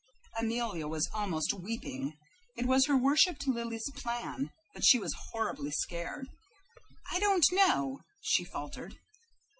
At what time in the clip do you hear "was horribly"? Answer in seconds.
4.97-5.69